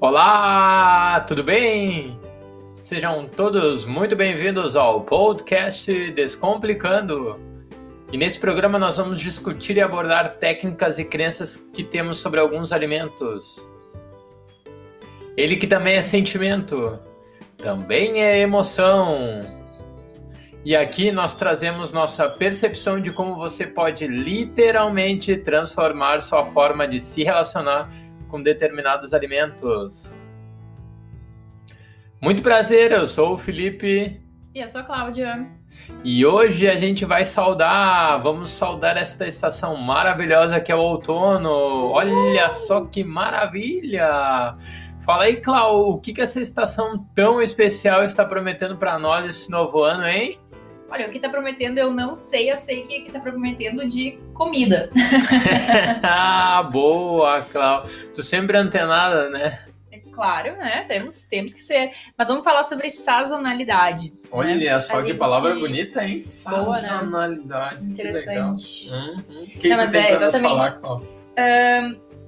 [0.00, 2.18] Olá, tudo bem?
[2.82, 7.38] Sejam todos muito bem-vindos ao podcast Descomplicando.
[8.10, 12.72] E nesse programa nós vamos discutir e abordar técnicas e crenças que temos sobre alguns
[12.72, 13.64] alimentos.
[15.36, 16.98] Ele que também é sentimento,
[17.56, 19.61] também é emoção.
[20.64, 27.00] E aqui nós trazemos nossa percepção de como você pode literalmente transformar sua forma de
[27.00, 27.90] se relacionar
[28.28, 30.16] com determinados alimentos.
[32.20, 34.20] Muito prazer, eu sou o Felipe.
[34.54, 35.48] E eu sou a Cláudia.
[36.04, 41.50] E hoje a gente vai saudar, vamos saudar esta estação maravilhosa que é o outono.
[41.90, 44.56] Olha só que maravilha!
[45.00, 49.50] Fala aí, Clau, o que, que essa estação tão especial está prometendo para nós esse
[49.50, 50.38] novo ano, hein?
[50.92, 54.18] Olha, o que tá prometendo eu não sei, eu sei que, que tá prometendo de
[54.34, 54.90] comida.
[56.02, 57.86] ah, boa, Clau.
[58.14, 59.58] Tu sempre antenada, né?
[59.90, 60.84] É claro, né?
[60.86, 61.92] Temos, temos que ser.
[62.16, 64.12] Mas vamos falar sobre sazonalidade.
[64.30, 64.80] Olha né?
[64.80, 66.20] só A que gente- palavra bonita, hein?
[66.50, 66.88] Boa, né?
[66.88, 67.86] Sazonalidade.
[67.88, 68.84] Interessante.
[68.84, 69.08] Que legal.
[69.30, 69.46] Uhum.
[69.46, 70.50] Que Não, mas é, exatamente.
[70.50, 71.02] falar, Clau?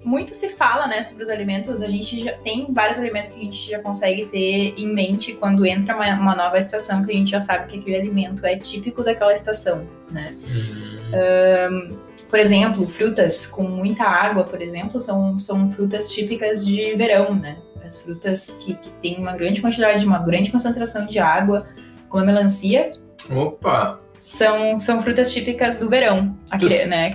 [0.05, 1.80] Muito se fala, né, sobre os alimentos.
[1.80, 5.64] A gente já tem vários alimentos que a gente já consegue ter em mente quando
[5.64, 9.02] entra uma, uma nova estação, que a gente já sabe que aquele alimento é típico
[9.02, 10.36] daquela estação, né?
[10.44, 11.96] Hum.
[12.28, 17.58] Por exemplo, frutas com muita água, por exemplo, são, são frutas típicas de verão, né?
[17.86, 21.66] As frutas que, que têm uma grande quantidade, uma grande concentração de água,
[22.08, 22.91] como a melancia,
[23.30, 24.00] Opa!
[24.16, 26.36] são, são frutas típicas do verão.
[26.50, 27.11] Aqui, né?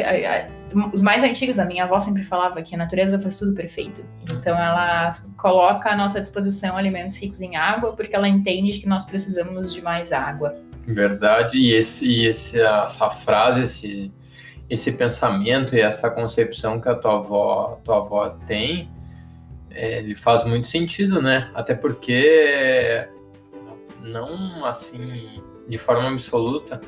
[0.93, 4.01] Os mais antigos, a minha avó sempre falava que a natureza faz tudo perfeito.
[4.33, 9.05] Então ela coloca à nossa disposição alimentos ricos em água, porque ela entende que nós
[9.05, 10.55] precisamos de mais água.
[10.85, 11.57] Verdade.
[11.57, 14.11] E, esse, esse, essa frase, esse,
[14.69, 18.89] esse pensamento e essa concepção que a tua avó, tua avó tem,
[19.71, 21.49] é, ele faz muito sentido, né?
[21.53, 23.07] Até porque
[24.01, 26.81] não assim de forma absoluta,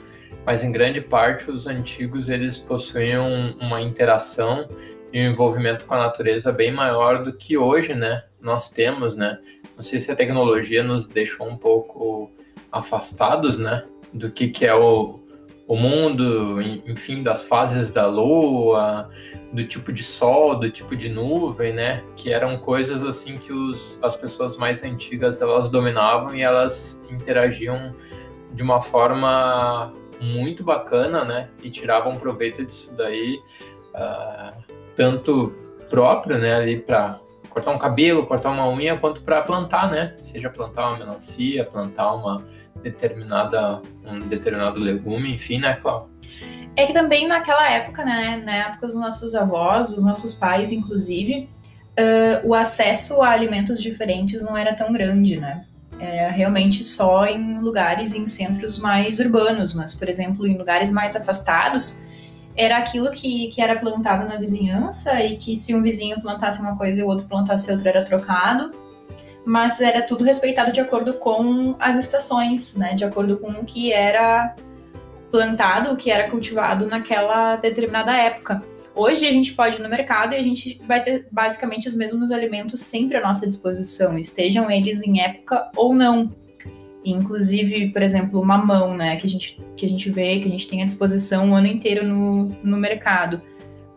[0.45, 4.67] mas em grande parte os antigos eles possuíam uma interação
[5.13, 8.23] e um envolvimento com a natureza bem maior do que hoje, né?
[8.41, 9.39] Nós temos, né?
[9.75, 12.31] Não sei se a tecnologia nos deixou um pouco
[12.71, 13.83] afastados, né?
[14.13, 15.19] Do que, que é o,
[15.67, 19.09] o mundo, en- enfim, das fases da lua,
[19.53, 22.03] do tipo de sol, do tipo de nuvem, né?
[22.15, 27.93] Que eram coisas assim que os, as pessoas mais antigas elas dominavam e elas interagiam
[28.53, 31.49] de uma forma muito bacana, né?
[31.61, 33.39] E tiravam proveito disso daí,
[33.93, 34.53] ah,
[34.95, 35.55] tanto
[35.89, 36.55] próprio, né?
[36.55, 40.15] Ali para cortar um cabelo, cortar uma unha, quanto para plantar, né?
[40.19, 42.45] Seja plantar uma melancia, plantar uma
[42.81, 46.09] determinada um determinado legume, enfim, né, Cláudio?
[46.75, 51.49] É que também naquela época, né, na época dos nossos avós, dos nossos pais, inclusive,
[51.99, 55.65] ãh, o acesso a alimentos diferentes não era tão grande, né?
[56.01, 61.15] Era realmente só em lugares, em centros mais urbanos, mas, por exemplo, em lugares mais
[61.15, 62.03] afastados,
[62.57, 66.75] era aquilo que, que era plantado na vizinhança e que se um vizinho plantasse uma
[66.75, 68.71] coisa e o outro plantasse outra era trocado,
[69.45, 72.95] mas era tudo respeitado de acordo com as estações, né?
[72.95, 74.55] De acordo com o que era
[75.29, 78.63] plantado, o que era cultivado naquela determinada época.
[78.93, 82.29] Hoje a gente pode ir no mercado e a gente vai ter basicamente os mesmos
[82.29, 86.31] alimentos sempre à nossa disposição, estejam eles em época ou não.
[87.03, 90.51] Inclusive, por exemplo, o mamão, né, que a gente, que a gente vê, que a
[90.51, 93.41] gente tem à disposição o ano inteiro no, no mercado.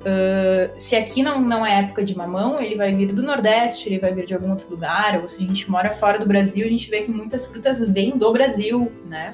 [0.00, 3.99] Uh, se aqui não, não é época de mamão, ele vai vir do Nordeste, ele
[3.99, 6.69] vai vir de algum outro lugar, ou se a gente mora fora do Brasil, a
[6.69, 9.32] gente vê que muitas frutas vêm do Brasil, né?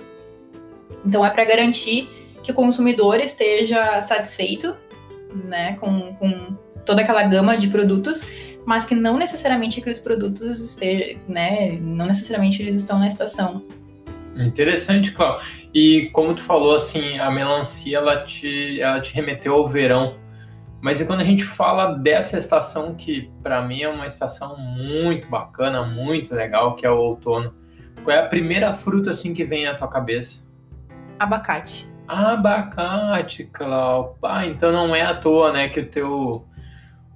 [1.04, 2.08] Então é para garantir
[2.42, 4.76] que o consumidor esteja satisfeito,
[5.32, 8.26] né, com, com toda aquela gama de produtos,
[8.66, 13.64] mas que não necessariamente aqueles produtos estejam, né, não necessariamente eles estão na estação.
[14.36, 15.44] Interessante, Cláudio.
[15.74, 20.16] E como tu falou, assim, a melancia, ela te, ela te remeteu ao verão.
[20.80, 25.28] Mas e quando a gente fala dessa estação, que para mim é uma estação muito
[25.28, 27.54] bacana, muito legal, que é o outono,
[28.02, 30.42] qual é a primeira fruta, assim, que vem à tua cabeça?
[31.18, 31.86] Abacate.
[32.10, 34.16] Abacate, Cláudio.
[34.22, 36.44] Ah, então não é à toa, né, que o teu,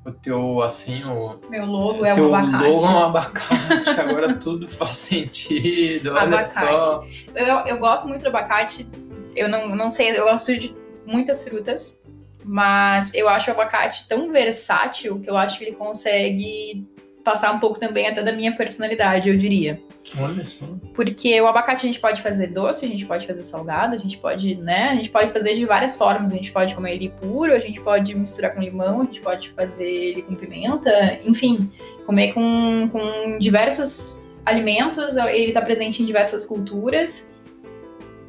[0.05, 2.65] o teu, assim, o Meu logo é um abacate.
[2.65, 3.91] logo é um abacate.
[4.01, 6.51] Agora tudo faz sentido, olha Abacate.
[6.53, 7.05] só.
[7.35, 8.87] Eu, eu gosto muito do abacate.
[9.35, 10.73] Eu não, não sei, eu gosto de
[11.05, 12.05] muitas frutas,
[12.45, 16.87] mas eu acho o abacate tão versátil que eu acho que ele consegue
[17.25, 19.83] passar um pouco também até da minha personalidade, eu diria.
[20.19, 20.67] Olha só.
[20.93, 24.19] Porque o abacate a gente pode fazer doce, a gente pode fazer salgado, a gente
[24.19, 24.91] pode, né?
[24.91, 26.31] A gente pode fazer de várias formas.
[26.31, 29.51] A gente pode comer ele puro, a gente pode misturar com limão, a gente pode
[29.51, 31.73] fazer ele com pimenta, enfim,
[32.07, 35.17] comer com, com diversos alimentos.
[35.17, 37.33] Ele está presente em diversas culturas.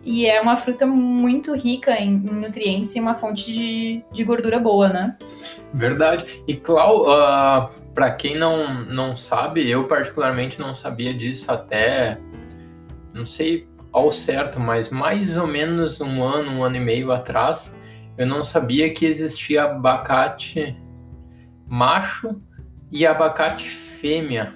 [0.04, 4.88] E é uma fruta muito rica em, nutrientes e uma fonte de, de, gordura boa,
[4.88, 5.18] né?
[5.74, 6.44] Verdade.
[6.48, 12.20] E Clau, uh, para quem não, não sabe, eu particularmente não sabia disso até,
[13.14, 17.74] não sei ao certo, mas mais ou menos um ano, um ano e meio atrás,
[18.18, 20.78] eu não sabia que existia abacate
[21.66, 22.42] macho
[22.92, 24.54] e abacate fêmea.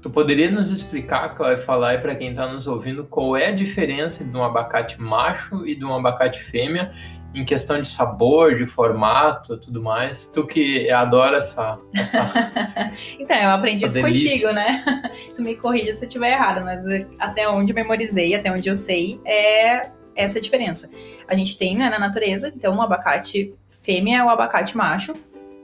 [0.00, 4.24] Tu poderia nos explicar, Cláudio, falar para quem está nos ouvindo qual é a diferença
[4.24, 6.92] de um abacate macho e de um abacate fêmea
[7.34, 10.26] em questão de sabor, de formato, tudo mais?
[10.26, 11.78] Tu que adora essa.
[11.94, 12.30] essa
[13.18, 14.30] então, eu aprendi isso delícia.
[14.30, 14.84] contigo, né?
[15.34, 16.84] tu me corrija se eu estiver errada, mas
[17.18, 20.90] até onde eu memorizei, até onde eu sei, é essa a diferença.
[21.28, 25.14] A gente tem né, na natureza, então, o abacate fêmea é o abacate macho.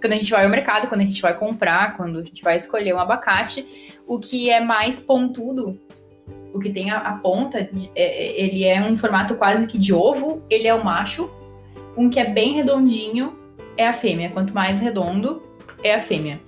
[0.00, 2.56] Quando a gente vai ao mercado, quando a gente vai comprar, quando a gente vai
[2.56, 3.66] escolher um abacate,
[4.06, 5.80] o que é mais pontudo,
[6.52, 9.92] o que tem a, a ponta, é, é, ele é um formato quase que de
[9.92, 11.30] ovo, ele é o macho.
[11.96, 13.38] Um que é bem redondinho
[13.76, 14.30] é a fêmea.
[14.30, 15.42] Quanto mais redondo,
[15.82, 16.40] é a fêmea.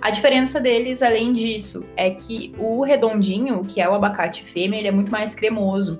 [0.00, 4.88] A diferença deles, além disso, é que o redondinho, que é o abacate fêmea, ele
[4.88, 5.98] é muito mais cremoso.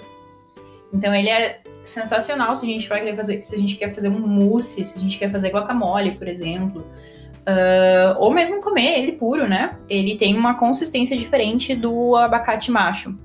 [0.92, 4.08] Então ele é sensacional se a gente vai querer fazer, se a gente quer fazer
[4.08, 6.82] um mousse, se a gente quer fazer guacamole, por exemplo.
[7.46, 9.76] Uh, ou mesmo comer ele puro, né?
[9.88, 13.16] Ele tem uma consistência diferente do abacate macho.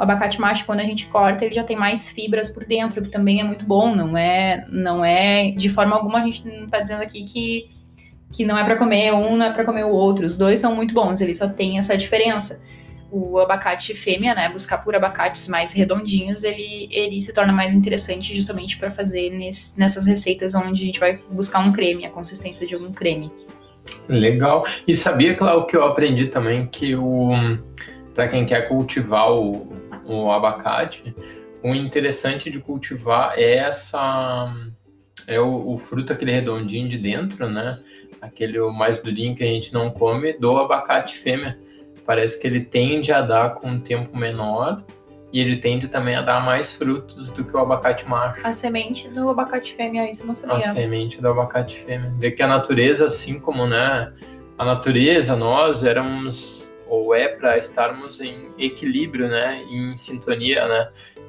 [0.00, 3.10] O abacate macho, quando a gente corta, ele já tem mais fibras por dentro, que
[3.10, 3.94] também é muito bom.
[3.94, 7.66] Não é, não é de forma alguma a gente não tá dizendo aqui que,
[8.32, 10.24] que não é para comer um, não é para comer o outro.
[10.24, 12.64] Os dois são muito bons, eles só têm essa diferença.
[13.12, 18.34] O abacate fêmea, né, buscar por abacates mais redondinhos, ele, ele se torna mais interessante
[18.34, 22.66] justamente para fazer nesse, nessas receitas onde a gente vai buscar um creme, a consistência
[22.66, 23.30] de um creme.
[24.08, 24.64] Legal.
[24.88, 27.32] E sabia, Cláudio, que eu aprendi também que o
[28.14, 29.79] para quem quer cultivar o,
[30.10, 31.14] o abacate,
[31.62, 34.52] o interessante de cultivar é essa
[35.26, 37.78] é o, o, fruto aquele redondinho de dentro, né?
[38.20, 41.58] Aquele mais durinho que a gente não come do abacate fêmea.
[42.04, 44.82] Parece que ele tende a dar com um tempo menor
[45.32, 48.44] e ele tende também a dar mais frutos do que o abacate macho.
[48.44, 50.56] A semente do abacate fêmea, isso não sabia.
[50.56, 52.12] A semente do abacate fêmea.
[52.18, 54.12] Vê que a natureza, assim como, né?
[54.58, 59.62] A natureza, nós éramos, ou é para estarmos em equilíbrio, né?
[59.70, 60.88] Em sintonia, né?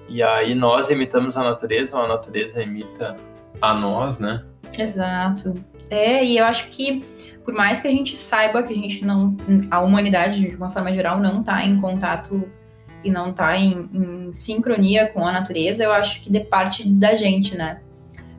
[0.09, 3.15] E aí nós imitamos a natureza, ou a natureza imita
[3.61, 4.43] a nós, né?
[4.77, 5.53] Exato.
[5.89, 7.05] É, e eu acho que
[7.45, 9.35] por mais que a gente saiba que a gente não,
[9.69, 12.47] a humanidade de uma forma geral não está em contato
[13.03, 17.15] e não tá em, em, sincronia com a natureza, eu acho que de parte da
[17.15, 17.81] gente, né?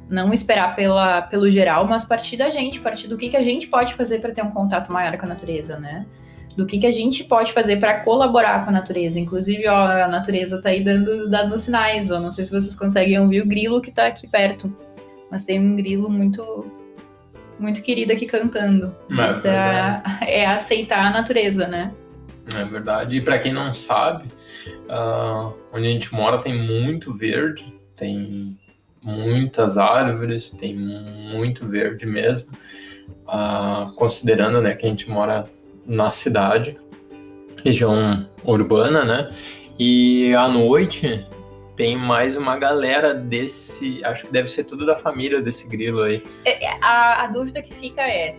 [0.09, 3.67] Não esperar pela, pelo geral, mas partir da gente, partir do que, que a gente
[3.67, 6.07] pode fazer para ter um contato maior com a natureza, né?
[6.57, 9.19] Do que, que a gente pode fazer para colaborar com a natureza.
[9.19, 12.11] Inclusive, ó, a natureza tá aí dando, dando sinais.
[12.11, 12.21] Ó.
[12.21, 14.75] Não sei se vocês conseguem ouvir o grilo que tá aqui perto.
[15.31, 16.67] Mas tem um grilo muito
[17.59, 18.95] muito querido aqui cantando.
[19.09, 21.93] Mas é, é aceitar a natureza, né?
[22.55, 23.17] É verdade.
[23.17, 24.29] E para quem não sabe,
[24.89, 27.65] Uh, onde a gente mora tem muito verde,
[27.97, 28.59] tem
[29.03, 32.51] muitas árvores, tem muito verde mesmo.
[33.27, 35.49] Uh, considerando né, que a gente mora
[35.87, 36.79] na cidade,
[37.65, 39.35] região urbana, né?
[39.79, 41.25] E à noite
[41.77, 44.05] tem mais uma galera desse.
[44.05, 46.23] Acho que deve ser tudo da família desse grilo aí.
[46.45, 48.33] É, é, a, a dúvida que fica é: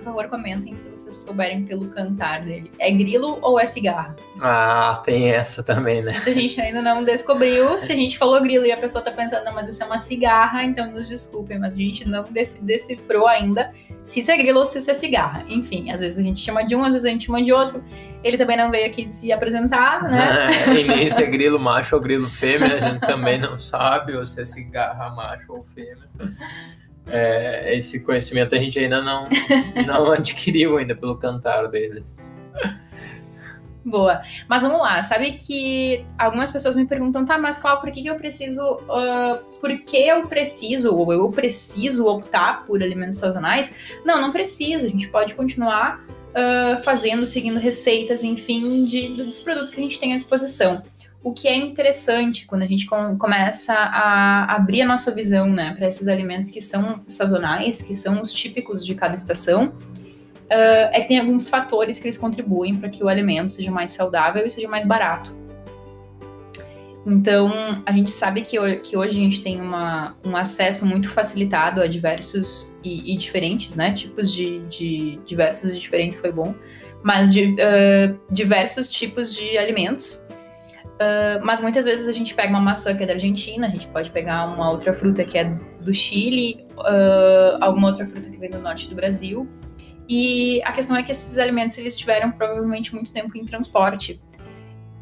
[0.00, 2.70] por favor, comentem se vocês souberem pelo cantar dele.
[2.78, 4.16] É grilo ou é cigarro?
[4.40, 6.18] Ah, tem essa também, né?
[6.18, 9.10] Se a gente ainda não descobriu, se a gente falou grilo e a pessoa tá
[9.10, 12.24] pensando, não, mas isso é uma cigarra, então nos desculpem, mas a gente não
[12.62, 15.44] decifrou ainda se isso é grilo ou se isso é cigarra.
[15.48, 17.82] Enfim, às vezes a gente chama de um, às vezes a gente chama de outro.
[18.24, 20.50] Ele também não veio aqui se apresentar, né?
[20.78, 24.24] e nem se é grilo macho ou grilo fêmea, a gente também não sabe, ou
[24.24, 26.08] se é cigarra macho ou fêmea
[27.06, 29.28] é, esse conhecimento a gente ainda não,
[29.86, 32.16] não adquiriu ainda pelo cantar deles.
[33.84, 34.20] Boa.
[34.46, 38.08] Mas vamos lá, sabe que algumas pessoas me perguntam, tá, mas qual, por que, que
[38.08, 43.74] eu preciso, uh, por que eu preciso, ou eu preciso optar por alimentos sazonais?
[44.04, 49.70] Não, não precisa, a gente pode continuar uh, fazendo, seguindo receitas, enfim, de, dos produtos
[49.70, 50.82] que a gente tem à disposição
[51.22, 55.74] o que é interessante quando a gente com, começa a abrir a nossa visão né,
[55.76, 61.00] para esses alimentos que são sazonais, que são os típicos de cada estação, uh, é
[61.00, 64.50] que tem alguns fatores que eles contribuem para que o alimento seja mais saudável e
[64.50, 65.38] seja mais barato.
[67.06, 67.50] Então,
[67.86, 71.86] a gente sabe que, que hoje a gente tem uma, um acesso muito facilitado a
[71.86, 73.92] diversos e, e diferentes, né?
[73.92, 76.54] Tipos de, de, diversos e diferentes foi bom,
[77.02, 80.26] mas de uh, diversos tipos de alimentos.
[81.00, 83.86] Uh, mas muitas vezes a gente pega uma maçã que é da Argentina, a gente
[83.86, 85.44] pode pegar uma outra fruta que é
[85.80, 89.48] do Chile, uh, alguma outra fruta que vem do norte do Brasil.
[90.06, 94.20] E a questão é que esses alimentos eles tiveram provavelmente muito tempo em transporte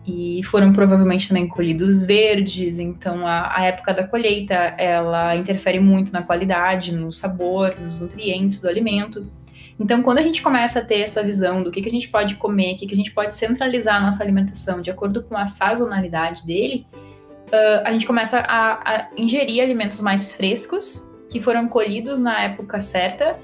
[0.07, 6.13] e foram provavelmente também colhidos verdes, então a, a, época da colheita ela interfere muito
[6.13, 9.31] na qualidade, no sabor, nos nutrientes do alimento.
[9.81, 12.35] Então, quando a gente começa a ter essa visão do que, que a gente pode
[12.35, 15.47] comer, o que, que a gente pode centralizar a nossa alimentação de acordo com a
[15.47, 22.19] sazonalidade dele, uh, a gente começa a, a ingerir alimentos mais frescos, que foram colhidos
[22.19, 23.39] na época certa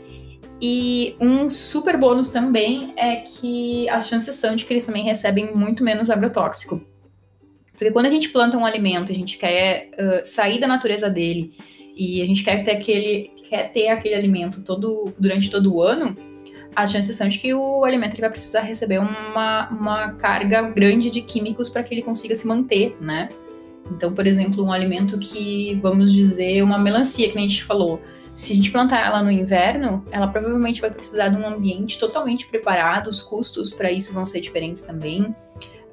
[0.61, 5.55] e um super bônus também é que as chances são de que eles também recebem
[5.55, 6.81] muito menos agrotóxico.
[7.73, 11.57] Porque quando a gente planta um alimento, a gente quer uh, sair da natureza dele
[11.97, 16.17] e a gente quer ter aquele, quer ter aquele alimento todo durante todo o ano,
[16.75, 21.11] as chances são de que o alimento ele vai precisar receber uma, uma carga grande
[21.11, 23.29] de químicos para que ele consiga se manter, né?
[23.91, 28.01] Então, por exemplo, um alimento que, vamos dizer, uma melancia, que a gente falou,
[28.35, 32.47] se a gente plantar ela no inverno, ela provavelmente vai precisar de um ambiente totalmente
[32.47, 35.35] preparado, os custos para isso vão ser diferentes também.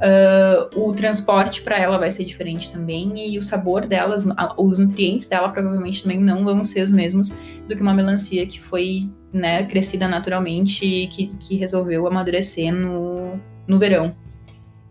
[0.01, 4.25] Uh, o transporte para ela vai ser diferente também e o sabor delas,
[4.57, 7.35] os nutrientes dela provavelmente também não vão ser os mesmos
[7.69, 13.39] do que uma melancia que foi né, crescida naturalmente e que, que resolveu amadurecer no,
[13.67, 14.15] no verão.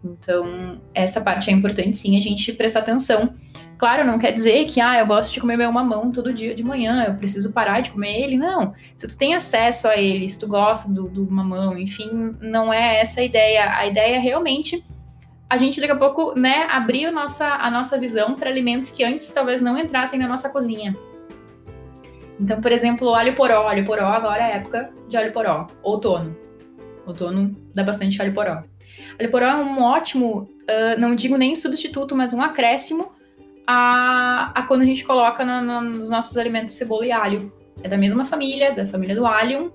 [0.04, 3.34] Então, essa parte é importante sim a gente prestar atenção
[3.80, 6.62] Claro, não quer dizer que, ah, eu gosto de comer meu mamão todo dia de
[6.62, 8.36] manhã, eu preciso parar de comer ele.
[8.36, 8.74] Não.
[8.94, 13.00] Se tu tem acesso a ele, se tu gosta do, do mamão, enfim, não é
[13.00, 13.74] essa a ideia.
[13.74, 14.84] A ideia é realmente
[15.50, 19.02] a gente daqui a pouco, né, abrir a nossa, a nossa visão para alimentos que
[19.02, 20.96] antes talvez não entrassem na nossa cozinha.
[22.38, 23.66] Então, por exemplo, alho poró.
[23.66, 25.66] Alho poró agora é época de alho poró.
[25.82, 26.36] Outono.
[27.04, 28.62] Outono dá bastante alho poró.
[29.18, 33.10] Alho poró é um ótimo, uh, não digo nem substituto, mas um acréscimo
[33.66, 37.52] a, a quando a gente coloca no, no, nos nossos alimentos cebola e alho.
[37.82, 39.72] É da mesma família, da família do alho,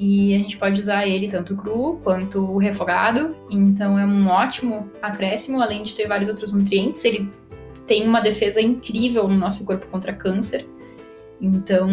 [0.00, 3.36] e a gente pode usar ele tanto cru quanto refogado.
[3.50, 7.04] Então é um ótimo acréscimo, além de ter vários outros nutrientes.
[7.04, 7.30] Ele
[7.86, 10.66] tem uma defesa incrível no nosso corpo contra câncer.
[11.38, 11.90] Então,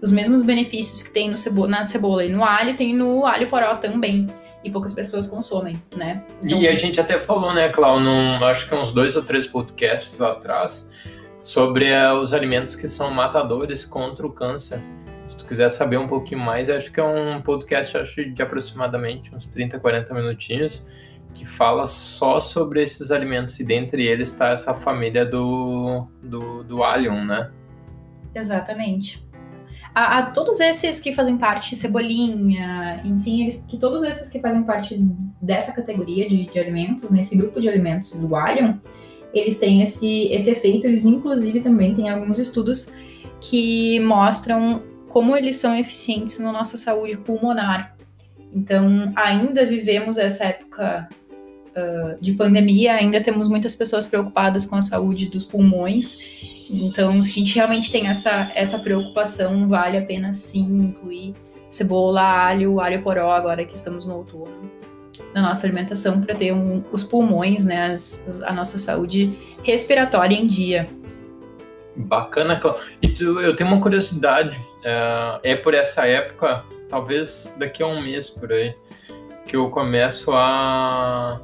[0.00, 3.46] os mesmos benefícios que tem no cebola, na cebola e no alho, tem no alho
[3.48, 4.26] poró também
[4.62, 6.24] e poucas pessoas consomem, né?
[6.42, 9.46] Então, e a gente até falou, né, Clau, num, acho que uns dois ou três
[9.46, 10.88] podcasts atrás,
[11.42, 14.80] sobre uh, os alimentos que são matadores contra o câncer.
[15.28, 19.34] Se tu quiser saber um pouquinho mais, acho que é um podcast acho, de aproximadamente
[19.34, 20.84] uns 30, 40 minutinhos,
[21.34, 26.76] que fala só sobre esses alimentos, e dentre eles está essa família do, do, do
[27.24, 27.50] né?
[28.34, 29.24] Exatamente
[29.94, 34.64] a, a, todos esses que fazem parte, cebolinha, enfim, eles, que todos esses que fazem
[34.64, 35.00] parte
[35.40, 38.80] dessa categoria de, de alimentos, nesse grupo de alimentos do Allium,
[39.32, 42.92] eles têm esse, esse efeito, eles inclusive também têm alguns estudos
[43.40, 44.82] que mostram
[45.14, 47.96] como eles são eficientes na nossa saúde pulmonar.
[48.52, 51.08] Então, ainda vivemos essa época
[51.70, 56.18] uh, de pandemia, ainda temos muitas pessoas preocupadas com a saúde dos pulmões
[56.70, 61.34] então, se a gente realmente tem essa, essa preocupação, vale a pena sim incluir
[61.68, 64.70] cebola, alho, alho poró, agora que estamos no outono,
[65.34, 70.46] na nossa alimentação para ter um, os pulmões, né, as, a nossa saúde respiratória em
[70.46, 70.88] dia.
[71.96, 72.60] Bacana,
[73.02, 78.02] E tu, eu tenho uma curiosidade, é, é por essa época, talvez daqui a um
[78.02, 78.76] mês por aí,
[79.46, 81.40] que eu começo a,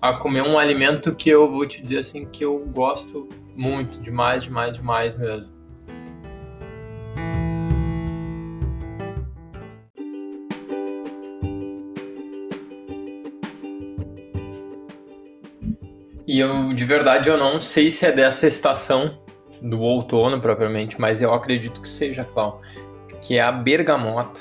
[0.00, 4.44] a comer um alimento que eu vou te dizer assim que eu gosto muito, demais,
[4.44, 5.54] demais, demais mesmo.
[16.26, 19.23] E eu, de verdade, eu não sei se é dessa estação
[19.64, 22.60] do outono propriamente, mas eu acredito que seja, Clau,
[23.22, 24.40] que é a bergamota.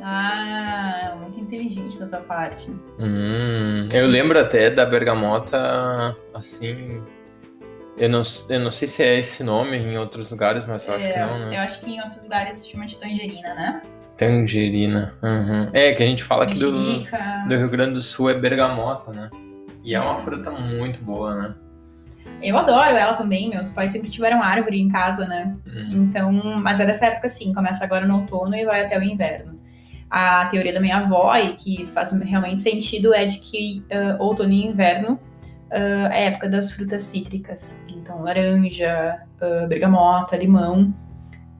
[0.00, 2.70] Ah, muito inteligente da tua parte.
[2.98, 7.02] Hum, eu lembro até da bergamota, assim,
[7.98, 11.06] eu não, eu não sei se é esse nome em outros lugares, mas eu acho
[11.06, 11.56] que é, não, né?
[11.56, 13.82] Eu acho que em outros lugares se chama de tangerina, né?
[14.16, 15.14] Tangerina.
[15.22, 15.68] Uhum.
[15.72, 19.28] É, que a gente fala aqui do, do Rio Grande do Sul é bergamota, né?
[19.84, 21.54] E é uma fruta muito boa, né?
[22.42, 25.54] Eu adoro ela também, meus pais sempre tiveram árvore em casa, né?
[25.66, 26.04] Uhum.
[26.04, 29.60] Então, mas é dessa época sim, começa agora no outono e vai até o inverno.
[30.10, 34.52] A teoria da minha avó, e que faz realmente sentido, é de que uh, outono
[34.52, 35.12] e inverno
[35.70, 37.86] uh, é a época das frutas cítricas.
[37.88, 40.92] Então, laranja, uh, bergamota, limão,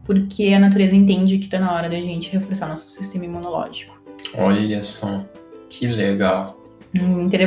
[0.04, 4.02] porque a natureza entende que está na hora da gente reforçar nosso sistema imunológico.
[4.36, 5.24] Olha só,
[5.70, 6.61] que legal.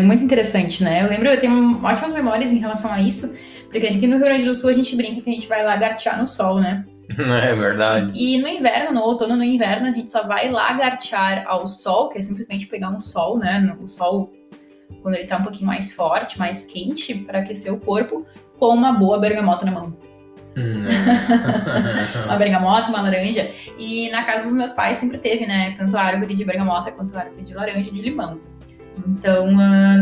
[0.02, 1.04] Muito interessante, né?
[1.04, 3.38] Eu lembro, eu tenho ótimas memórias em relação a isso,
[3.70, 6.18] porque aqui no Rio Grande do Sul a gente brinca que a gente vai lagartear
[6.18, 6.86] no sol, né?
[7.18, 8.18] É verdade.
[8.18, 12.10] E, e, no inverno, no outono, no inverno, a gente só vai lagartear ao sol,
[12.10, 13.76] que é simplesmente pegar um sol, né?
[13.80, 14.34] O sol,
[15.04, 18.26] quando ele tá um pouquinho mais forte, mais quente, para aquecer o corpo,
[18.58, 19.98] com uma boa bergamota na mão.
[20.58, 22.26] Hum, é.
[22.26, 23.52] uma bergamota, uma laranja.
[23.78, 25.76] E na casa dos meus pais sempre teve, né?
[25.78, 28.40] Tanto a árvore de bergamota quanto a árvore de laranja e de limão.
[29.08, 29.58] Então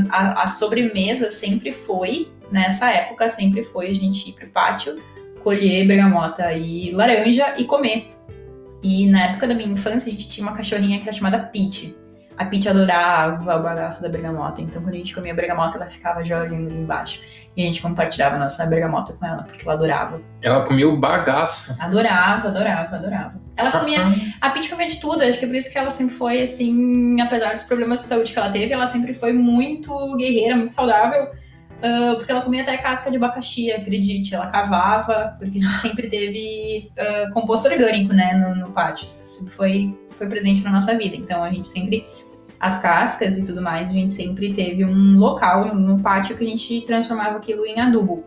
[0.10, 4.96] a, a sobremesa sempre foi, nessa época, sempre foi a gente ir pro pátio
[5.44, 8.16] colher bergamota e laranja e comer.
[8.82, 11.96] E na época da minha infância, a gente tinha uma cachorrinha que era chamada Pete.
[12.38, 16.24] A Pete adorava o bagaço da bergamota, então quando a gente comia bergamota, ela ficava
[16.24, 17.22] jogando ali embaixo.
[17.56, 20.22] E a gente compartilhava a nossa bergamota com ela, porque ela adorava.
[20.42, 21.76] Ela comia o bagaço.
[21.80, 23.42] Adorava, adorava, adorava.
[23.56, 24.00] Ela comia.
[24.42, 27.22] a Pete comia de tudo, acho que é por isso que ela sempre foi assim,
[27.22, 31.30] apesar dos problemas de saúde que ela teve, ela sempre foi muito guerreira, muito saudável
[31.84, 34.34] Uh, porque ela comia até casca de abacaxi, acredite.
[34.34, 39.04] Ela cavava, porque a gente sempre teve uh, composto orgânico, né, no, no pátio.
[39.04, 41.18] Isso foi, foi presente na nossa vida.
[41.18, 42.08] Então a gente sempre.
[42.64, 46.48] As cascas e tudo mais, a gente sempre teve um local no pátio que a
[46.48, 48.24] gente transformava aquilo em adubo.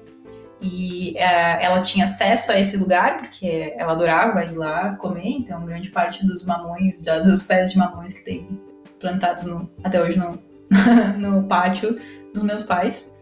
[0.61, 5.65] E uh, ela tinha acesso a esse lugar, porque ela adorava ir lá comer, então
[5.65, 8.61] grande parte dos mamões, já, dos pés de mamões que tem
[9.01, 10.39] plantados no, até hoje no,
[11.17, 11.99] no pátio
[12.35, 13.17] dos meus pais,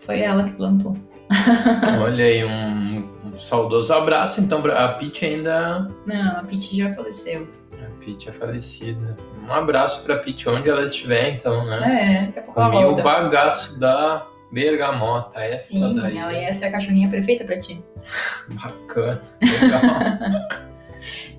[0.00, 0.94] foi ela que plantou.
[2.04, 4.42] Olha aí, um, um, saudoso abraço.
[4.42, 5.88] Então, a Pete ainda.
[6.04, 7.48] Não, a Pete já faleceu.
[7.72, 9.16] A Pete é falecida.
[9.50, 11.78] Um abraço pra Pete onde ela estiver, então, né?
[11.78, 15.40] É, daqui a pouco Comi o bagaço da bergamota.
[15.40, 16.16] Essa Sim, daí.
[16.16, 17.82] ela, essa é a cachorrinha perfeita pra ti.
[18.50, 20.60] Bacana, legal.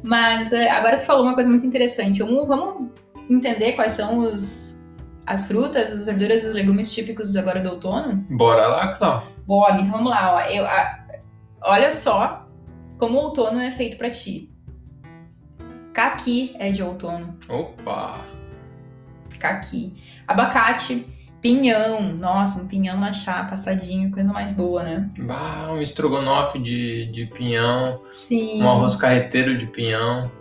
[0.04, 2.22] Mas eh, agora tu falou uma coisa muito interessante.
[2.22, 2.90] Vamos, vamos
[3.30, 4.82] entender quais são os
[5.26, 8.26] as frutas, as verduras e os legumes típicos agora do outono?
[8.30, 9.30] Bora lá, Cláudio.
[9.46, 10.36] Bora, então vamos lá.
[10.36, 10.42] Ó.
[10.50, 11.06] Eu, a,
[11.64, 12.46] olha só
[12.98, 14.51] como o outono é feito para ti.
[15.94, 17.38] Caqui é de outono.
[17.50, 18.22] Opa!
[19.40, 19.94] Caqui.
[20.28, 21.06] Abacate,
[21.42, 22.02] pinhão.
[22.02, 25.10] Nossa, um pinhão na chapa, passadinho, coisa mais boa, né?
[25.20, 28.02] Bah, um estrogonofe de, de pinhão.
[28.12, 28.62] Sim.
[28.62, 30.32] Um arroz carreteiro de pinhão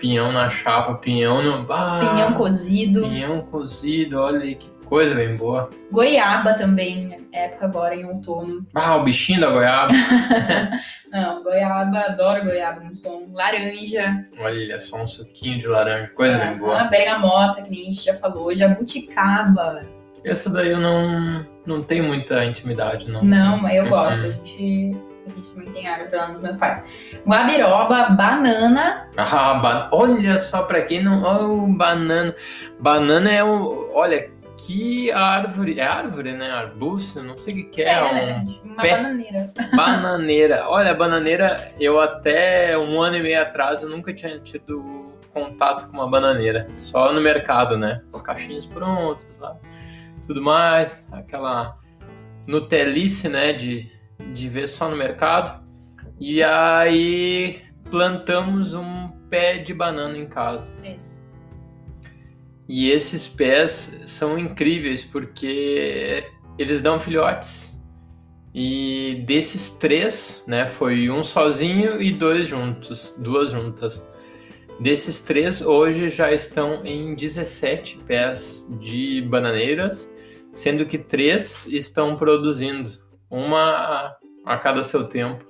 [0.00, 1.66] pinhão na chapa, pinhão no.
[1.66, 3.02] Pinhão cozido.
[3.02, 5.70] Pinhão cozido, olha aí que coisa bem boa.
[5.92, 8.66] Goiaba também, época agora em outono.
[8.74, 9.92] Ah, o bichinho da goiaba.
[11.12, 13.28] Não, goiaba, adoro goiaba, muito bom.
[13.32, 14.26] Laranja.
[14.38, 16.80] Olha, só um suquinho de laranja, coisa ah, bem boa.
[16.80, 19.82] A bergamota, que a gente já falou, jabuticaba.
[20.24, 23.22] Essa daí eu não, não tenho muita intimidade, não.
[23.22, 24.26] Não, mas eu gosto.
[24.26, 26.86] A gente a gente também tem árvore lá nos meus pais.
[27.24, 29.08] Guabiroba, banana.
[29.16, 29.88] Ah, ba...
[29.92, 31.22] olha só pra quem não.
[31.22, 32.34] Oh, banana.
[32.80, 33.90] Banana é um.
[33.94, 34.30] Olha,
[34.66, 35.78] que árvore.
[35.78, 36.50] É árvore, né?
[36.50, 37.22] Arbusto?
[37.22, 37.92] Não sei o que, que é.
[37.92, 38.14] É, um...
[38.14, 38.46] Né?
[38.64, 38.96] uma Pé...
[38.96, 39.52] bananeira.
[39.76, 40.68] Bananeira.
[40.68, 45.94] Olha, bananeira, eu até um ano e meio atrás eu nunca tinha tido contato com
[45.94, 46.68] uma bananeira.
[46.74, 48.02] Só no mercado, né?
[48.12, 49.56] Os caixinhos prontos lá.
[50.26, 51.08] Tudo mais.
[51.12, 51.76] Aquela
[52.46, 53.52] Nutelice, né?
[53.52, 54.00] De
[54.32, 55.64] de ver só no mercado.
[56.18, 60.70] E aí plantamos um pé de banana em casa.
[60.80, 61.19] Três.
[62.72, 66.24] E esses pés são incríveis porque
[66.56, 67.76] eles dão filhotes.
[68.54, 74.06] E desses três, né, foi um sozinho e dois juntos, duas juntas.
[74.78, 80.08] Desses três, hoje já estão em 17 pés de bananeiras,
[80.52, 82.88] sendo que três estão produzindo
[83.28, 85.44] uma a cada seu tempo.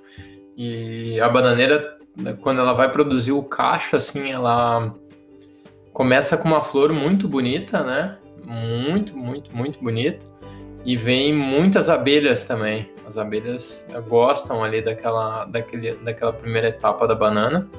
[0.57, 1.99] E a bananeira,
[2.41, 4.99] quando ela vai produzir o cacho, assim, ela
[5.93, 8.17] começa com uma flor muito bonita, né?
[8.45, 10.25] Muito, muito, muito bonita.
[10.83, 12.89] E vem muitas abelhas também.
[13.07, 17.69] As abelhas gostam ali daquela, daquele, daquela primeira etapa da banana.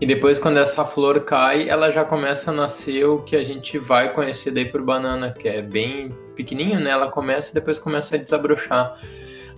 [0.00, 3.78] E depois, quando essa flor cai, ela já começa a nascer o que a gente
[3.78, 6.90] vai conhecer daí por banana, que é bem pequenininho, né?
[6.90, 8.98] Ela começa e depois começa a desabrochar.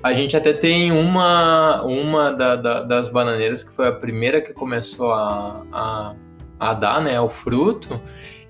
[0.00, 4.52] A gente até tem uma, uma da, da, das bananeiras que foi a primeira que
[4.52, 6.14] começou a, a,
[6.58, 8.00] a dar né, o fruto.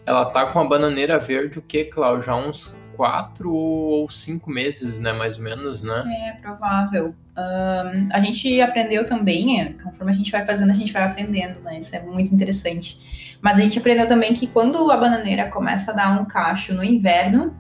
[0.07, 2.25] Ela tá com a bananeira verde, o que, Cláudio?
[2.25, 5.13] Já uns quatro ou cinco meses, né?
[5.13, 6.05] Mais ou menos, né?
[6.29, 7.15] É provável.
[7.37, 11.61] Um, a gente aprendeu também, é, conforme a gente vai fazendo, a gente vai aprendendo,
[11.61, 11.79] né?
[11.79, 13.39] Isso é muito interessante.
[13.41, 16.83] Mas a gente aprendeu também que quando a bananeira começa a dar um cacho no
[16.83, 17.57] inverno,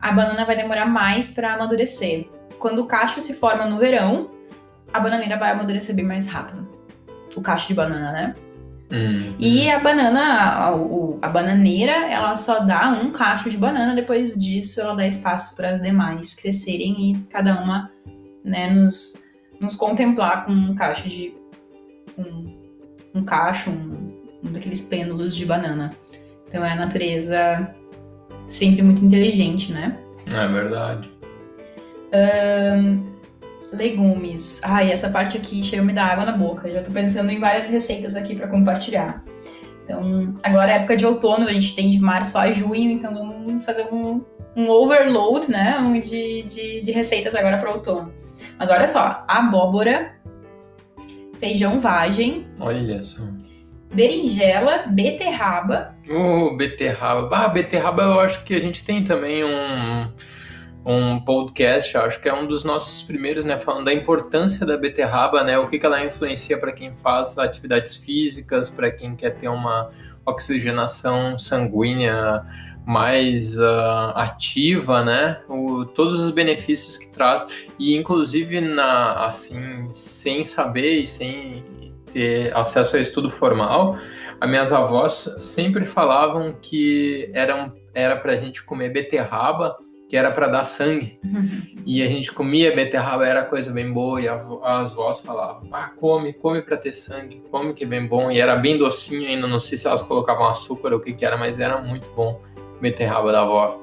[0.00, 2.30] a banana vai demorar mais para amadurecer.
[2.58, 4.30] Quando o cacho se forma no verão,
[4.90, 6.66] a bananeira vai amadurecer bem mais rápido.
[7.36, 8.34] O cacho de banana, né?
[8.92, 10.68] Hum, E a banana, a,
[11.22, 15.70] a bananeira, ela só dá um cacho de banana, depois disso ela dá espaço para
[15.70, 17.90] as demais crescerem e cada uma
[18.44, 19.14] né, nos,
[19.58, 21.34] nos contemplar com um cacho de.
[22.18, 22.44] um,
[23.14, 24.12] um cacho, um,
[24.44, 25.90] um daqueles pêndulos de banana.
[26.48, 27.74] Então é a natureza
[28.46, 29.96] sempre muito inteligente, né?
[30.34, 31.10] é verdade.
[33.72, 34.60] Legumes.
[34.64, 36.70] Ai, essa parte aqui chega a me dar água na boca.
[36.70, 39.24] Já tô pensando em várias receitas aqui para compartilhar.
[39.84, 43.64] Então, agora é época de outono, a gente tem de março a junho, então vamos
[43.64, 44.22] fazer um,
[44.56, 45.76] um overload, né?
[45.78, 48.12] um De, de, de receitas agora para outono.
[48.58, 50.14] Mas olha só, abóbora,
[51.38, 53.22] feijão vagem, Olha só.
[53.92, 55.96] berinjela, beterraba.
[56.08, 57.28] O beterraba.
[57.36, 60.08] Ah, beterraba eu acho que a gente tem também um,
[60.84, 63.58] um podcast, acho que é um dos nossos primeiros, né?
[63.58, 65.58] Falando da importância da beterraba, né?
[65.58, 69.90] O que, que ela influencia para quem faz atividades físicas, para quem quer ter uma
[70.26, 72.44] oxigenação sanguínea
[72.84, 75.40] mais ah, ativa, né?
[75.48, 77.46] O, todos os benefícios que traz
[77.78, 83.96] e inclusive na assim sem saber e sem ter acesso a estudo formal,
[84.40, 89.76] as minhas avós sempre falavam que era, era pra gente comer beterraba,
[90.12, 91.18] que era para dar sangue.
[91.86, 95.90] E a gente comia beterraba, era coisa bem boa, e a as avós falavam, ah,
[95.98, 98.30] come, come para ter sangue, come que é bem bom.
[98.30, 101.24] E era bem docinho ainda, não sei se elas colocavam açúcar ou o que que
[101.24, 102.38] era, mas era muito bom
[102.78, 103.80] beterraba da avó.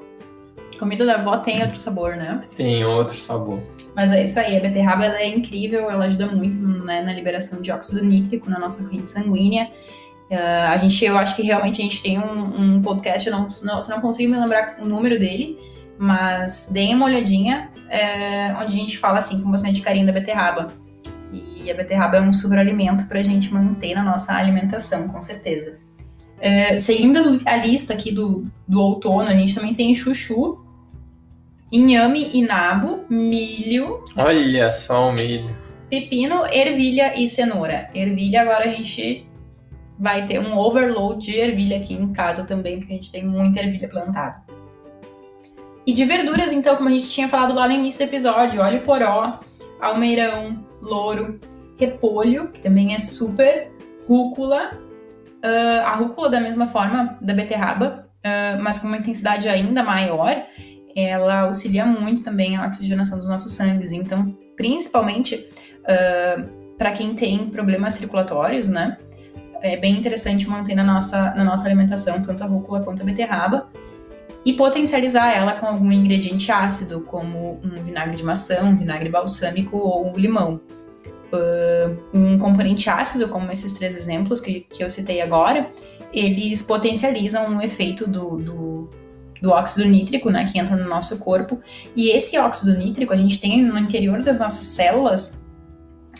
[0.78, 2.44] Comida da avó tem outro sabor, né?
[2.54, 3.60] Tem outro sabor.
[3.96, 7.60] Mas é isso aí, a beterraba ela é incrível, ela ajuda muito né, na liberação
[7.60, 9.68] de óxido nítrico na nossa corrente sanguínea.
[10.30, 13.48] Ah, a gente, eu acho que realmente a gente tem um, um podcast, eu não,
[13.64, 15.58] não, se não consigo me lembrar o número dele,
[16.00, 20.68] mas deem uma olhadinha, é, onde a gente fala assim com bastante carinho da beterraba.
[21.30, 25.22] E a beterraba é um super alimento para a gente manter na nossa alimentação, com
[25.22, 25.76] certeza.
[26.40, 30.64] É, seguindo a lista aqui do, do outono, a gente também tem chuchu,
[31.70, 35.54] inhame e nabo, milho, Olha só o milho.
[35.90, 37.90] pepino, ervilha e cenoura.
[37.94, 39.26] Ervilha agora a gente
[39.98, 43.60] vai ter um overload de ervilha aqui em casa também, porque a gente tem muita
[43.60, 44.49] ervilha plantada.
[45.86, 48.82] E de verduras, então, como a gente tinha falado lá no início do episódio, óleo
[48.82, 49.40] poró,
[49.80, 51.40] almeirão, louro,
[51.78, 53.72] repolho, que também é super,
[54.06, 54.78] rúcula,
[55.42, 60.44] ah, a rúcula da mesma forma da beterraba, ah, mas com uma intensidade ainda maior,
[60.94, 63.92] ela auxilia muito também a oxigenação dos nossos sangues.
[63.92, 65.46] Então, principalmente
[66.76, 68.96] para quem tem problemas circulatórios, né?
[69.62, 73.68] É bem interessante manter na nossa, na nossa alimentação tanto a rúcula quanto a beterraba
[74.44, 79.76] e potencializar ela com algum ingrediente ácido, como um vinagre de maçã, um vinagre balsâmico
[79.76, 80.60] ou um limão.
[82.12, 85.70] Um componente ácido, como esses três exemplos que, que eu citei agora,
[86.12, 88.90] eles potencializam o efeito do, do,
[89.40, 91.60] do óxido nítrico, né, que entra no nosso corpo.
[91.94, 95.44] E esse óxido nítrico, a gente tem no interior das nossas células,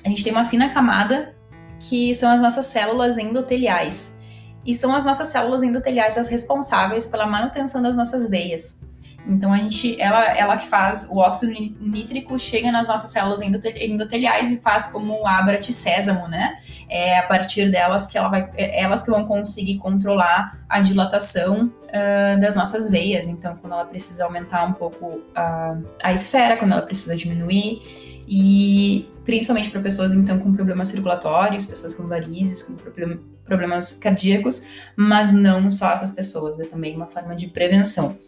[0.04, 1.34] a gente tem uma fina camada
[1.80, 4.19] que são as nossas células endoteliais.
[4.64, 8.88] E são as nossas células endoteliais as responsáveis pela manutenção das nossas veias.
[9.26, 13.42] Então a gente, ela, ela que faz o óxido ní- nítrico chega nas nossas células
[13.42, 16.58] endotel- endoteliais e faz como abra de sésamo, né?
[16.88, 21.70] É a partir delas que ela vai, é elas que vão conseguir controlar a dilatação
[21.92, 23.26] ah, das nossas veias.
[23.26, 27.82] Então quando ela precisa aumentar um pouco a, a esfera, quando ela precisa diminuir
[28.26, 34.64] e principalmente para pessoas então com problemas circulatórios, pessoas com varizes, com problem- problemas cardíacos,
[34.96, 38.18] mas não só essas pessoas, é também uma forma de prevenção.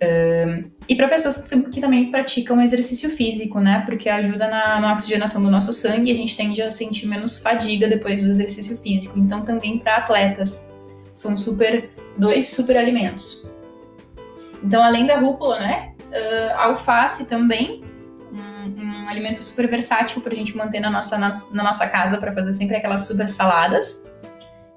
[0.00, 3.82] Ahn, e para pessoas que, que também praticam exercício físico, né?
[3.84, 7.38] Porque ajuda na, na oxigenação do nosso sangue e a gente tende a sentir menos
[7.38, 9.18] fadiga depois do exercício físico.
[9.18, 10.72] Então, também para atletas,
[11.12, 13.50] são super dois super alimentos.
[14.64, 15.92] Então, além da rúcula, né?
[16.12, 17.84] ah, alface também,
[19.06, 22.32] um, alimento super versátil para a gente manter na nossa, na, na nossa casa para
[22.32, 24.04] fazer sempre aquelas super saladas.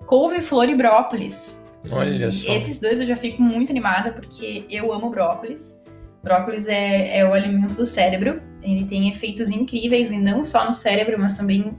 [0.05, 1.67] Couve-flor e brócolis.
[1.91, 2.51] Olha só.
[2.53, 5.85] Esses dois eu já fico muito animada porque eu amo brócolis.
[6.23, 8.41] Brócolis é, é o alimento do cérebro.
[8.61, 11.77] Ele tem efeitos incríveis e não só no cérebro, mas também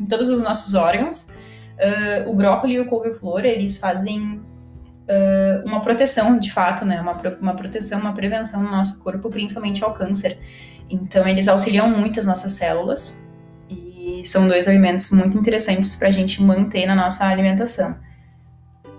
[0.00, 1.32] em todos os nossos órgãos.
[1.82, 4.40] Ah, o brócolis e o couve-flor, eles fazem
[5.08, 7.00] uh, uma proteção, de fato, né?
[7.00, 10.38] Uma, uma proteção, uma prevenção no nosso corpo, principalmente ao câncer.
[10.90, 13.24] Então, eles auxiliam muito as nossas células
[13.70, 17.96] e são dois alimentos muito interessantes para a gente manter na nossa alimentação.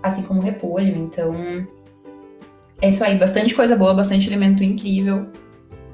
[0.02, 0.96] Assim como o repolho.
[0.96, 1.34] Então,
[2.80, 3.16] é isso aí.
[3.16, 5.28] Bastante coisa boa, bastante alimento incrível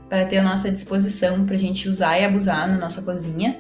[0.09, 3.59] para ter a nossa disposição para a gente usar e abusar na nossa cozinha.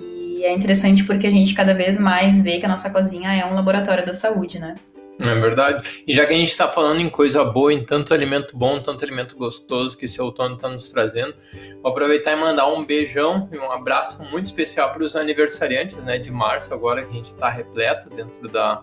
[0.00, 3.44] E é interessante porque a gente cada vez mais vê que a nossa cozinha é
[3.44, 4.74] um laboratório da saúde, né?
[5.18, 6.02] É verdade.
[6.06, 9.02] E já que a gente está falando em coisa boa, em tanto alimento bom, tanto
[9.02, 11.34] alimento gostoso que esse outono está nos trazendo,
[11.82, 16.18] vou aproveitar e mandar um beijão e um abraço muito especial para os aniversariantes né,
[16.18, 18.82] de março, agora que a gente está repleto dentro da,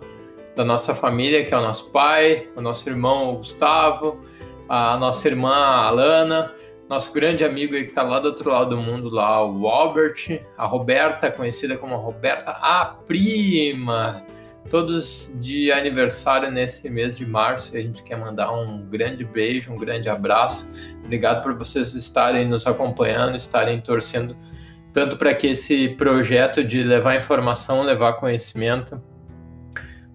[0.56, 4.19] da nossa família, que é o nosso pai, o nosso irmão Gustavo,
[4.67, 6.52] a nossa irmã a Alana,
[6.89, 10.65] nosso grande amigo que está lá do outro lado do mundo, lá, o Albert, a
[10.65, 14.26] Roberta, conhecida como Roberta, a prima
[14.69, 19.71] todos de aniversário nesse mês de março e a gente quer mandar um grande beijo,
[19.71, 20.67] um grande abraço.
[21.04, 24.36] Obrigado por vocês estarem nos acompanhando, estarem torcendo
[24.91, 29.02] tanto para que esse projeto de levar informação, levar conhecimento,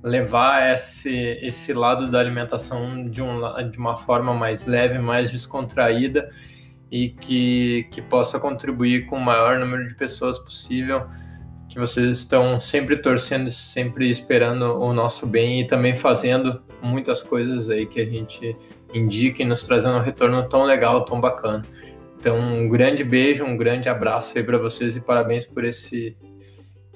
[0.03, 6.29] levar esse, esse lado da alimentação de, um, de uma forma mais leve, mais descontraída
[6.91, 11.07] e que, que possa contribuir com o maior número de pessoas possível
[11.69, 17.69] que vocês estão sempre torcendo, sempre esperando o nosso bem e também fazendo muitas coisas
[17.69, 18.57] aí que a gente
[18.95, 21.63] indica e nos trazendo um retorno tão legal, tão bacana.
[22.19, 26.17] Então, um grande beijo, um grande abraço aí para vocês e parabéns por esse,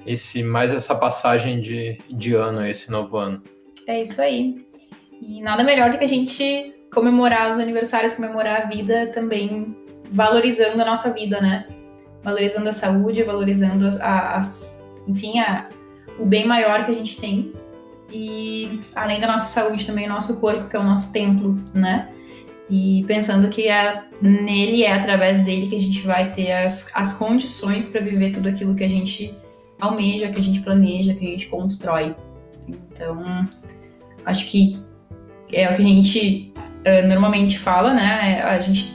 [0.07, 3.43] esse mais essa passagem de, de ano, esse novo ano.
[3.87, 4.67] É isso aí.
[5.21, 9.77] E nada melhor do que a gente comemorar os aniversários, comemorar a vida também
[10.11, 11.67] valorizando a nossa vida, né?
[12.23, 15.69] Valorizando a saúde, valorizando as, as enfim, a,
[16.19, 17.53] o bem maior que a gente tem.
[18.13, 22.09] E além da nossa saúde, também o nosso corpo, que é o nosso templo, né?
[22.69, 27.15] E pensando que é nele, é através dele que a gente vai ter as, as
[27.15, 29.35] condições para viver tudo aquilo que a gente
[29.81, 32.15] almeja, que a gente planeja, que a gente constrói.
[32.69, 33.25] Então,
[34.25, 34.79] acho que
[35.53, 38.43] é o que a gente uh, normalmente fala, né?
[38.43, 38.95] A gente,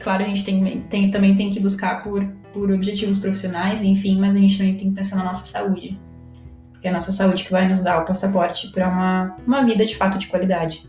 [0.00, 2.26] claro, a gente tem, tem, também tem que buscar por
[2.58, 5.98] por objetivos profissionais, enfim, mas a gente também tem que pensar na nossa saúde.
[6.72, 9.86] Porque é a nossa saúde que vai nos dar o passaporte para uma, uma vida
[9.86, 10.88] de fato de qualidade.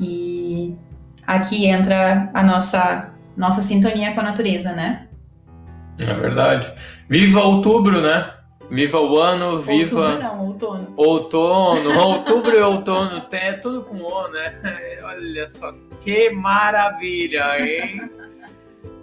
[0.00, 0.74] E
[1.26, 5.08] aqui entra a nossa, nossa sintonia com a natureza, né?
[6.00, 6.72] É verdade.
[7.08, 8.30] Viva outubro, né?
[8.70, 10.00] Viva o ano, viva.
[10.00, 10.94] Outubro não, outono.
[10.96, 14.54] Outono, outubro e outono, é tudo com O, né?
[15.04, 18.10] Olha só que maravilha, hein?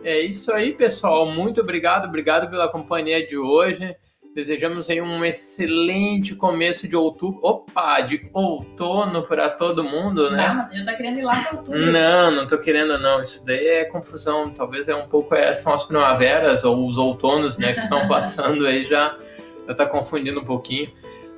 [0.03, 1.25] É isso aí, pessoal.
[1.25, 3.95] Muito obrigado, obrigado pela companhia de hoje.
[4.33, 7.39] Desejamos aí um excelente começo de outubro.
[7.43, 10.47] Opa, de outono para todo mundo, né?
[10.47, 11.91] Não, mas já tá querendo ir lá para outubro.
[11.91, 13.21] Não, não tô querendo, não.
[13.21, 14.49] Isso daí é confusão.
[14.49, 15.35] Talvez é um pouco.
[15.35, 19.17] É, são as primaveras ou os outonos, né, que estão passando aí já.
[19.67, 20.89] Já tá confundindo um pouquinho.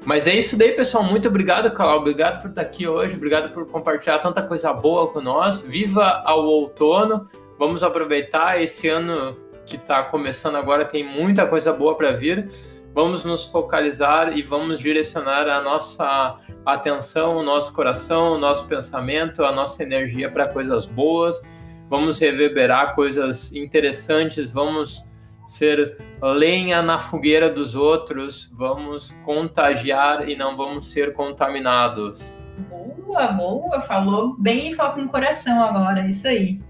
[0.05, 1.03] Mas é isso daí, pessoal.
[1.03, 1.99] Muito obrigado, Carol.
[1.99, 3.15] Obrigado por estar aqui hoje.
[3.15, 5.61] Obrigado por compartilhar tanta coisa boa com nós.
[5.61, 7.27] Viva ao outono.
[7.57, 12.47] Vamos aproveitar esse ano que está começando agora, tem muita coisa boa para vir.
[12.93, 19.43] Vamos nos focalizar e vamos direcionar a nossa atenção, o nosso coração, o nosso pensamento,
[19.43, 21.41] a nossa energia para coisas boas.
[21.89, 25.03] Vamos reverberar coisas interessantes, vamos
[25.47, 32.37] ser lenha na fogueira dos outros, vamos contagiar e não vamos ser contaminados.
[32.69, 36.61] Boa, boa, falou bem e falou com o coração agora, isso aí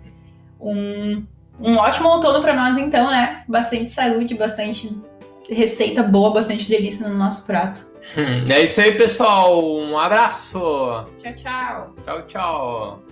[0.63, 1.25] um,
[1.59, 3.43] um ótimo outono para nós, então, né?
[3.47, 4.95] Bastante saúde, bastante
[5.49, 7.85] receita boa, bastante delícia no nosso prato.
[8.17, 9.63] Hum, é isso aí, pessoal.
[9.63, 10.59] Um abraço.
[11.17, 11.95] Tchau, tchau.
[12.03, 13.02] Tchau, tchau.